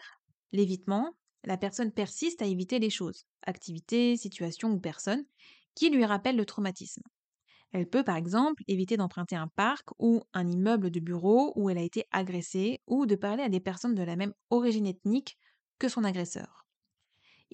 L'évitement, 0.51 1.11
la 1.45 1.57
personne 1.57 1.91
persiste 1.91 2.41
à 2.41 2.45
éviter 2.45 2.79
les 2.79 2.89
choses, 2.89 3.23
activités, 3.45 4.17
situations 4.17 4.71
ou 4.71 4.79
personnes, 4.79 5.25
qui 5.75 5.89
lui 5.89 6.05
rappellent 6.05 6.37
le 6.37 6.45
traumatisme. 6.45 7.03
Elle 7.73 7.89
peut 7.89 8.03
par 8.03 8.17
exemple 8.17 8.63
éviter 8.67 8.97
d'emprunter 8.97 9.35
un 9.35 9.49
parc 9.49 9.89
ou 9.99 10.23
un 10.33 10.47
immeuble 10.47 10.91
de 10.91 10.99
bureau 11.01 11.53
où 11.55 11.69
elle 11.69 11.77
a 11.79 11.83
été 11.83 12.05
agressée 12.11 12.81
ou 12.87 13.05
de 13.05 13.15
parler 13.15 13.43
à 13.43 13.49
des 13.49 13.61
personnes 13.61 13.95
de 13.95 14.03
la 14.03 14.15
même 14.15 14.33
origine 14.49 14.87
ethnique 14.87 15.37
que 15.79 15.89
son 15.89 16.03
agresseur. 16.05 16.62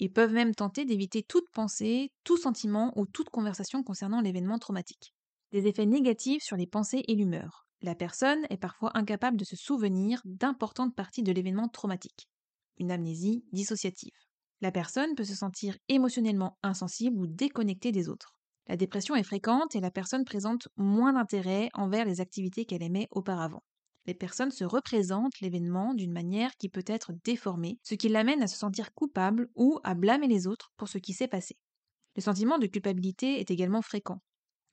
Ils 0.02 0.10
peuvent 0.10 0.32
même 0.32 0.54
tenter 0.54 0.86
d'éviter 0.86 1.22
toute 1.22 1.50
pensée, 1.52 2.10
tout 2.24 2.38
sentiment 2.38 2.90
ou 2.96 3.04
toute 3.04 3.28
conversation 3.28 3.82
concernant 3.82 4.22
l'événement 4.22 4.58
traumatique. 4.58 5.12
Des 5.52 5.66
effets 5.66 5.84
négatifs 5.84 6.42
sur 6.42 6.56
les 6.56 6.66
pensées 6.66 7.04
et 7.06 7.14
l'humeur. 7.14 7.66
La 7.82 7.94
personne 7.94 8.46
est 8.48 8.56
parfois 8.56 8.96
incapable 8.96 9.36
de 9.36 9.44
se 9.44 9.56
souvenir 9.56 10.22
d'importantes 10.24 10.94
parties 10.94 11.22
de 11.22 11.32
l'événement 11.32 11.68
traumatique. 11.68 12.30
Une 12.78 12.90
amnésie 12.90 13.44
dissociative. 13.52 14.16
La 14.62 14.72
personne 14.72 15.14
peut 15.14 15.24
se 15.24 15.34
sentir 15.34 15.76
émotionnellement 15.88 16.56
insensible 16.62 17.18
ou 17.18 17.26
déconnectée 17.26 17.92
des 17.92 18.08
autres. 18.08 18.34
La 18.68 18.78
dépression 18.78 19.16
est 19.16 19.22
fréquente 19.22 19.76
et 19.76 19.80
la 19.80 19.90
personne 19.90 20.24
présente 20.24 20.68
moins 20.78 21.12
d'intérêt 21.12 21.68
envers 21.74 22.06
les 22.06 22.22
activités 22.22 22.64
qu'elle 22.64 22.82
aimait 22.82 23.08
auparavant. 23.10 23.62
Les 24.06 24.14
personnes 24.14 24.50
se 24.50 24.64
représentent 24.64 25.40
l'événement 25.40 25.94
d'une 25.94 26.12
manière 26.12 26.56
qui 26.56 26.68
peut 26.68 26.84
être 26.86 27.12
déformée, 27.24 27.78
ce 27.82 27.94
qui 27.94 28.08
l'amène 28.08 28.42
à 28.42 28.46
se 28.46 28.56
sentir 28.56 28.94
coupable 28.94 29.50
ou 29.54 29.78
à 29.84 29.94
blâmer 29.94 30.28
les 30.28 30.46
autres 30.46 30.72
pour 30.76 30.88
ce 30.88 30.98
qui 30.98 31.12
s'est 31.12 31.28
passé. 31.28 31.56
Le 32.16 32.22
sentiment 32.22 32.58
de 32.58 32.66
culpabilité 32.66 33.40
est 33.40 33.50
également 33.50 33.82
fréquent. 33.82 34.20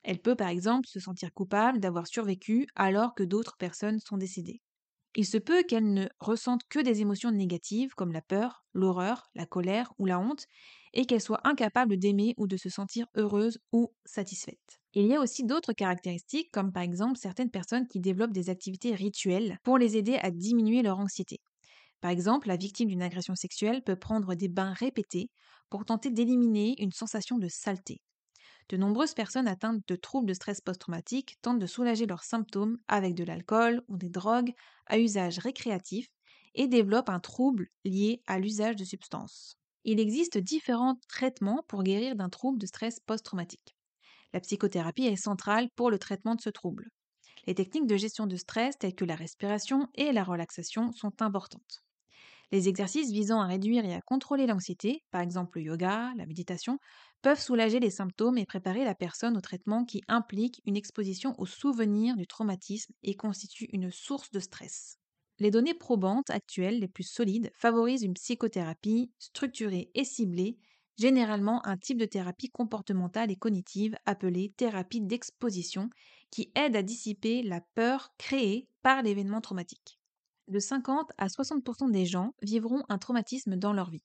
Elle 0.02 0.20
peut 0.20 0.36
par 0.36 0.48
exemple 0.48 0.88
se 0.88 1.00
sentir 1.00 1.32
coupable 1.32 1.80
d'avoir 1.80 2.06
survécu 2.06 2.66
alors 2.74 3.14
que 3.14 3.22
d'autres 3.22 3.56
personnes 3.58 4.00
sont 4.00 4.16
décédées. 4.16 4.60
Il 5.14 5.26
se 5.26 5.38
peut 5.38 5.62
qu'elle 5.62 5.92
ne 5.92 6.06
ressente 6.20 6.62
que 6.68 6.78
des 6.78 7.00
émotions 7.00 7.30
négatives 7.30 7.94
comme 7.94 8.12
la 8.12 8.22
peur, 8.22 8.64
l'horreur, 8.72 9.30
la 9.34 9.46
colère 9.46 9.92
ou 9.98 10.06
la 10.06 10.18
honte, 10.18 10.46
et 10.92 11.06
qu'elle 11.06 11.20
soit 11.20 11.46
incapable 11.46 11.98
d'aimer 11.98 12.34
ou 12.36 12.46
de 12.46 12.56
se 12.56 12.68
sentir 12.68 13.06
heureuse 13.16 13.58
ou 13.72 13.92
satisfaite. 14.04 14.80
Il 14.94 15.06
y 15.06 15.14
a 15.14 15.20
aussi 15.20 15.44
d'autres 15.44 15.72
caractéristiques, 15.72 16.50
comme 16.52 16.72
par 16.72 16.82
exemple 16.82 17.18
certaines 17.18 17.50
personnes 17.50 17.86
qui 17.86 18.00
développent 18.00 18.32
des 18.32 18.50
activités 18.50 18.94
rituelles 18.94 19.58
pour 19.64 19.78
les 19.78 19.96
aider 19.96 20.16
à 20.16 20.30
diminuer 20.30 20.82
leur 20.82 20.98
anxiété. 20.98 21.40
Par 22.00 22.10
exemple, 22.10 22.48
la 22.48 22.56
victime 22.56 22.88
d'une 22.88 23.02
agression 23.02 23.34
sexuelle 23.36 23.82
peut 23.84 23.96
prendre 23.96 24.34
des 24.34 24.48
bains 24.48 24.72
répétés 24.72 25.30
pour 25.70 25.84
tenter 25.84 26.10
d'éliminer 26.10 26.74
une 26.82 26.92
sensation 26.92 27.38
de 27.38 27.48
saleté. 27.48 28.02
De 28.70 28.76
nombreuses 28.78 29.14
personnes 29.14 29.48
atteintes 29.48 29.82
de 29.88 29.96
troubles 29.96 30.28
de 30.28 30.32
stress 30.34 30.60
post-traumatique 30.62 31.36
tentent 31.42 31.58
de 31.58 31.66
soulager 31.66 32.06
leurs 32.06 32.24
symptômes 32.24 32.78
avec 32.88 33.14
de 33.14 33.24
l'alcool 33.24 33.82
ou 33.88 33.98
des 33.98 34.10
drogues 34.10 34.52
à 34.86 34.98
usage 34.98 35.38
récréatif 35.38 36.08
et 36.54 36.68
développent 36.68 37.10
un 37.10 37.20
trouble 37.20 37.68
lié 37.84 38.22
à 38.26 38.38
l'usage 38.38 38.76
de 38.76 38.84
substances. 38.84 39.57
Il 39.90 39.98
existe 40.00 40.38
différents 40.38 41.00
traitements 41.08 41.64
pour 41.66 41.82
guérir 41.82 42.14
d'un 42.14 42.28
trouble 42.28 42.58
de 42.60 42.66
stress 42.66 43.00
post-traumatique. 43.00 43.76
La 44.32 44.40
psychothérapie 44.40 45.06
est 45.06 45.16
centrale 45.16 45.70
pour 45.76 45.90
le 45.90 45.98
traitement 45.98 46.34
de 46.34 46.40
ce 46.42 46.50
trouble. 46.50 46.90
Les 47.46 47.54
techniques 47.54 47.86
de 47.86 47.96
gestion 47.96 48.26
de 48.26 48.36
stress 48.36 48.78
telles 48.78 48.94
que 48.94 49.06
la 49.06 49.16
respiration 49.16 49.88
et 49.94 50.12
la 50.12 50.24
relaxation 50.24 50.92
sont 50.92 51.22
importantes. 51.22 51.84
Les 52.52 52.68
exercices 52.68 53.12
visant 53.12 53.40
à 53.40 53.46
réduire 53.46 53.84
et 53.86 53.94
à 53.94 54.02
contrôler 54.02 54.46
l'anxiété, 54.46 55.04
par 55.10 55.22
exemple 55.22 55.58
le 55.58 55.64
yoga, 55.64 56.12
la 56.16 56.26
méditation, 56.26 56.78
peuvent 57.22 57.40
soulager 57.40 57.80
les 57.80 57.90
symptômes 57.90 58.38
et 58.38 58.46
préparer 58.46 58.84
la 58.84 58.94
personne 58.94 59.36
au 59.38 59.40
traitement 59.40 59.84
qui 59.86 60.02
implique 60.08 60.60
une 60.66 60.76
exposition 60.76 61.34
aux 61.38 61.46
souvenirs 61.46 62.16
du 62.16 62.26
traumatisme 62.26 62.94
et 63.02 63.16
constitue 63.16 63.68
une 63.72 63.90
source 63.92 64.30
de 64.32 64.40
stress. 64.40 64.97
Les 65.40 65.52
données 65.52 65.74
probantes 65.74 66.30
actuelles 66.30 66.80
les 66.80 66.88
plus 66.88 67.04
solides 67.04 67.50
favorisent 67.54 68.02
une 68.02 68.14
psychothérapie 68.14 69.12
structurée 69.18 69.90
et 69.94 70.04
ciblée, 70.04 70.58
généralement 70.98 71.64
un 71.64 71.76
type 71.76 71.98
de 71.98 72.06
thérapie 72.06 72.50
comportementale 72.50 73.30
et 73.30 73.36
cognitive 73.36 73.96
appelée 74.04 74.52
thérapie 74.56 75.00
d'exposition, 75.00 75.90
qui 76.32 76.50
aide 76.56 76.74
à 76.74 76.82
dissiper 76.82 77.42
la 77.42 77.60
peur 77.74 78.12
créée 78.18 78.68
par 78.82 79.02
l'événement 79.02 79.40
traumatique. 79.40 80.00
De 80.48 80.58
50 80.58 81.12
à 81.18 81.28
60% 81.28 81.90
des 81.90 82.04
gens 82.04 82.34
vivront 82.42 82.82
un 82.88 82.98
traumatisme 82.98 83.56
dans 83.56 83.72
leur 83.72 83.90
vie. 83.90 84.02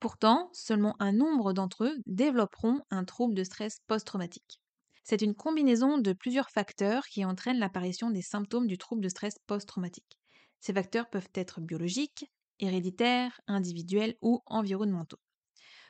Pourtant, 0.00 0.48
seulement 0.52 0.96
un 0.98 1.12
nombre 1.12 1.52
d'entre 1.52 1.84
eux 1.84 1.96
développeront 2.06 2.80
un 2.90 3.04
trouble 3.04 3.34
de 3.34 3.44
stress 3.44 3.80
post-traumatique. 3.86 4.60
C'est 5.02 5.20
une 5.20 5.34
combinaison 5.34 5.98
de 5.98 6.12
plusieurs 6.14 6.50
facteurs 6.50 7.06
qui 7.06 7.24
entraînent 7.24 7.58
l'apparition 7.58 8.10
des 8.10 8.22
symptômes 8.22 8.66
du 8.66 8.78
trouble 8.78 9.02
de 9.02 9.08
stress 9.08 9.36
post-traumatique. 9.46 10.18
Ces 10.64 10.72
facteurs 10.72 11.10
peuvent 11.10 11.28
être 11.34 11.60
biologiques, 11.60 12.24
héréditaires, 12.58 13.38
individuels 13.46 14.16
ou 14.22 14.40
environnementaux. 14.46 15.20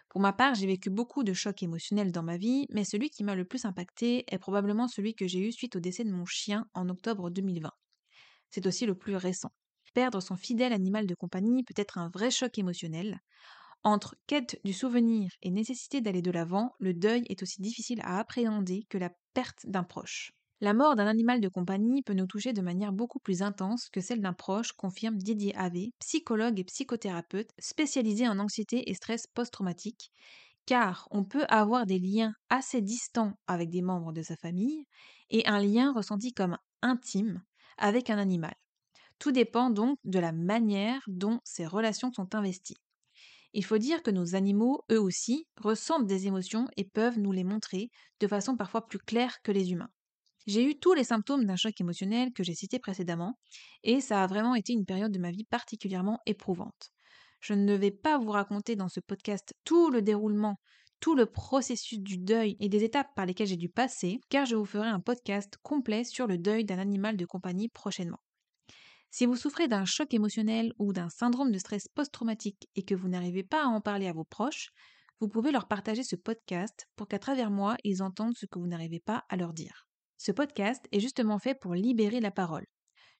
Pour 0.08 0.20
ma 0.20 0.32
part, 0.32 0.56
j'ai 0.56 0.66
vécu 0.66 0.90
beaucoup 0.90 1.22
de 1.24 1.32
chocs 1.34 1.62
émotionnels 1.62 2.10
dans 2.12 2.24
ma 2.24 2.36
vie, 2.38 2.66
mais 2.70 2.84
celui 2.84 3.10
qui 3.10 3.24
m'a 3.24 3.36
le 3.36 3.44
plus 3.44 3.66
impacté 3.66 4.24
est 4.34 4.38
probablement 4.38 4.88
celui 4.88 5.14
que 5.14 5.28
j'ai 5.28 5.40
eu 5.46 5.52
suite 5.52 5.76
au 5.76 5.80
décès 5.80 6.04
de 6.04 6.10
mon 6.12 6.24
chien 6.26 6.66
en 6.74 6.88
octobre 6.88 7.30
2020. 7.30 7.72
C'est 8.50 8.66
aussi 8.66 8.86
le 8.86 8.96
plus 8.96 9.16
récent. 9.16 9.52
Perdre 9.94 10.20
son 10.20 10.36
fidèle 10.36 10.72
animal 10.72 11.06
de 11.06 11.14
compagnie 11.14 11.64
peut 11.64 11.74
être 11.76 11.98
un 11.98 12.10
vrai 12.10 12.32
choc 12.32 12.58
émotionnel. 12.58 13.20
Entre 13.84 14.16
quête 14.26 14.60
du 14.64 14.72
souvenir 14.74 15.30
et 15.42 15.52
nécessité 15.52 16.00
d'aller 16.00 16.22
de 16.22 16.32
l'avant, 16.32 16.72
le 16.80 16.94
deuil 16.94 17.24
est 17.28 17.42
aussi 17.42 17.62
difficile 17.62 18.00
à 18.02 18.18
appréhender 18.18 18.86
que 18.90 18.98
la 18.98 19.12
perte 19.34 19.66
d'un 19.66 19.84
proche. 19.84 20.32
La 20.60 20.74
mort 20.74 20.96
d'un 20.96 21.06
animal 21.06 21.40
de 21.40 21.48
compagnie 21.48 22.02
peut 22.02 22.12
nous 22.14 22.26
toucher 22.26 22.52
de 22.52 22.60
manière 22.62 22.92
beaucoup 22.92 23.20
plus 23.20 23.40
intense 23.42 23.88
que 23.88 24.00
celle 24.00 24.20
d'un 24.20 24.32
proche, 24.32 24.72
confirme 24.72 25.16
Didier 25.16 25.54
Ave, 25.56 25.90
psychologue 26.00 26.58
et 26.58 26.64
psychothérapeute 26.64 27.50
spécialisé 27.60 28.26
en 28.28 28.38
anxiété 28.40 28.90
et 28.90 28.94
stress 28.94 29.26
post-traumatique, 29.28 30.10
car 30.66 31.08
on 31.12 31.24
peut 31.24 31.44
avoir 31.48 31.86
des 31.86 31.98
liens 32.00 32.34
assez 32.50 32.82
distants 32.82 33.34
avec 33.46 33.70
des 33.70 33.82
membres 33.82 34.12
de 34.12 34.22
sa 34.22 34.36
famille 34.36 34.86
et 35.30 35.46
un 35.46 35.60
lien 35.60 35.92
ressenti 35.92 36.32
comme 36.32 36.58
intime 36.82 37.42
avec 37.78 38.10
un 38.10 38.18
animal. 38.18 38.54
Tout 39.18 39.32
dépend 39.32 39.70
donc 39.70 39.98
de 40.04 40.18
la 40.20 40.32
manière 40.32 41.02
dont 41.08 41.40
ces 41.44 41.66
relations 41.66 42.12
sont 42.12 42.34
investies. 42.34 42.78
Il 43.54 43.64
faut 43.64 43.78
dire 43.78 44.02
que 44.02 44.12
nos 44.12 44.34
animaux, 44.36 44.82
eux 44.92 45.00
aussi, 45.00 45.46
ressentent 45.58 46.06
des 46.06 46.26
émotions 46.28 46.68
et 46.76 46.84
peuvent 46.84 47.20
nous 47.20 47.32
les 47.32 47.44
montrer 47.44 47.90
de 48.20 48.28
façon 48.28 48.56
parfois 48.56 48.86
plus 48.88 49.00
claire 49.00 49.42
que 49.42 49.52
les 49.52 49.72
humains. 49.72 49.90
J'ai 50.46 50.64
eu 50.64 50.78
tous 50.78 50.92
les 50.92 51.04
symptômes 51.04 51.46
d'un 51.46 51.56
choc 51.56 51.80
émotionnel 51.80 52.32
que 52.32 52.42
j'ai 52.42 52.54
cité 52.54 52.78
précédemment, 52.78 53.38
et 53.82 54.00
ça 54.00 54.22
a 54.22 54.26
vraiment 54.26 54.54
été 54.54 54.74
une 54.74 54.84
période 54.84 55.12
de 55.12 55.18
ma 55.18 55.30
vie 55.30 55.44
particulièrement 55.44 56.20
éprouvante. 56.26 56.90
Je 57.40 57.54
ne 57.54 57.74
vais 57.74 57.90
pas 57.90 58.18
vous 58.18 58.30
raconter 58.30 58.76
dans 58.76 58.88
ce 58.88 59.00
podcast 59.00 59.54
tout 59.64 59.90
le 59.90 60.02
déroulement, 60.02 60.56
tout 61.00 61.14
le 61.14 61.26
processus 61.26 61.98
du 61.98 62.18
deuil 62.18 62.56
et 62.60 62.68
des 62.68 62.84
étapes 62.84 63.14
par 63.14 63.26
lesquelles 63.26 63.46
j'ai 63.46 63.56
dû 63.56 63.68
passer, 63.68 64.20
car 64.28 64.46
je 64.46 64.56
vous 64.56 64.64
ferai 64.64 64.88
un 64.88 65.00
podcast 65.00 65.56
complet 65.62 66.04
sur 66.04 66.26
le 66.26 66.38
deuil 66.38 66.64
d'un 66.64 66.78
animal 66.78 67.16
de 67.16 67.26
compagnie 67.26 67.68
prochainement. 67.68 68.20
Si 69.10 69.26
vous 69.26 69.36
souffrez 69.36 69.68
d'un 69.68 69.84
choc 69.84 70.12
émotionnel 70.12 70.72
ou 70.78 70.92
d'un 70.92 71.08
syndrome 71.08 71.52
de 71.52 71.58
stress 71.58 71.88
post-traumatique 71.88 72.68
et 72.74 72.82
que 72.82 72.94
vous 72.94 73.08
n'arrivez 73.08 73.44
pas 73.44 73.64
à 73.64 73.68
en 73.68 73.80
parler 73.80 74.08
à 74.08 74.12
vos 74.12 74.24
proches, 74.24 74.70
vous 75.20 75.28
pouvez 75.28 75.52
leur 75.52 75.68
partager 75.68 76.02
ce 76.02 76.16
podcast 76.16 76.88
pour 76.96 77.08
qu'à 77.08 77.18
travers 77.18 77.50
moi, 77.50 77.76
ils 77.84 78.02
entendent 78.02 78.36
ce 78.36 78.46
que 78.46 78.58
vous 78.58 78.66
n'arrivez 78.66 79.00
pas 79.00 79.24
à 79.28 79.36
leur 79.36 79.52
dire. 79.52 79.86
Ce 80.24 80.32
podcast 80.32 80.82
est 80.90 81.00
justement 81.00 81.38
fait 81.38 81.54
pour 81.54 81.74
libérer 81.74 82.18
la 82.18 82.30
parole. 82.30 82.64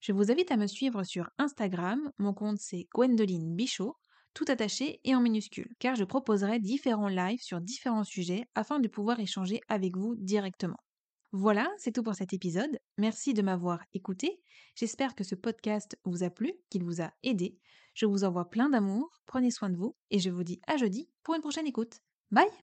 Je 0.01 0.13
vous 0.13 0.33
invite 0.33 0.51
à 0.51 0.57
me 0.57 0.67
suivre 0.67 1.05
sur 1.05 1.29
Instagram, 1.37 2.11
mon 2.17 2.33
compte 2.33 2.57
c'est 2.59 2.87
Gwendoline 2.95 3.55
Bichot, 3.55 3.99
tout 4.33 4.47
attaché 4.49 5.01
et 5.05 5.15
en 5.15 5.21
minuscule, 5.21 5.69
car 5.79 5.97
je 5.97 6.05
proposerai 6.05 6.61
différents 6.61 7.09
lives 7.09 7.43
sur 7.43 7.61
différents 7.61 8.05
sujets 8.05 8.47
afin 8.55 8.81
de 8.81 8.89
pouvoir 8.89 9.21
échanger 9.21 9.61
avec 9.69 9.99
vous 9.99 10.15
directement. 10.17 10.79
Voilà, 11.33 11.71
c'est 11.77 11.93
tout 11.93 12.03
pour 12.03 12.15
cet 12.15 12.33
épisode. 12.33 12.79
Merci 12.97 13.35
de 13.35 13.43
m'avoir 13.43 13.81
écouté. 13.93 14.41
J'espère 14.75 15.15
que 15.15 15.25
ce 15.25 15.35
podcast 15.35 15.99
vous 16.05 16.23
a 16.23 16.31
plu, 16.31 16.55
qu'il 16.71 16.85
vous 16.85 17.03
a 17.03 17.13
aidé. 17.23 17.59
Je 17.93 18.07
vous 18.07 18.25
envoie 18.25 18.49
plein 18.49 18.71
d'amour, 18.71 19.11
prenez 19.27 19.51
soin 19.51 19.69
de 19.69 19.77
vous 19.77 19.95
et 20.11 20.21
je 20.21 20.31
vous 20.31 20.43
dis 20.43 20.59
à 20.67 20.79
jeudi 20.79 21.11
pour 21.23 21.35
une 21.35 21.43
prochaine 21.43 21.67
écoute. 21.67 21.99
Bye 22.31 22.49